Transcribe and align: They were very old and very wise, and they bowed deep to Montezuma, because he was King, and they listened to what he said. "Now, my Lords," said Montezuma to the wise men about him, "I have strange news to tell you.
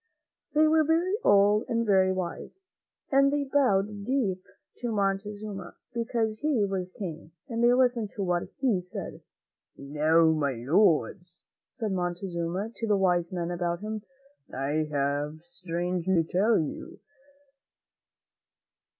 They 0.55 0.65
were 0.67 0.83
very 0.83 1.13
old 1.23 1.65
and 1.67 1.85
very 1.85 2.11
wise, 2.11 2.59
and 3.11 3.31
they 3.31 3.43
bowed 3.43 4.03
deep 4.03 4.43
to 4.77 4.91
Montezuma, 4.91 5.75
because 5.93 6.39
he 6.39 6.65
was 6.65 6.91
King, 6.91 7.33
and 7.47 7.63
they 7.63 7.71
listened 7.75 8.09
to 8.15 8.23
what 8.23 8.49
he 8.57 8.81
said. 8.81 9.21
"Now, 9.77 10.31
my 10.31 10.53
Lords," 10.53 11.43
said 11.75 11.91
Montezuma 11.91 12.71
to 12.77 12.87
the 12.87 12.97
wise 12.97 13.31
men 13.31 13.51
about 13.51 13.81
him, 13.81 14.01
"I 14.51 14.87
have 14.89 15.43
strange 15.45 16.07
news 16.07 16.25
to 16.25 16.31
tell 16.31 16.57
you. 16.57 16.99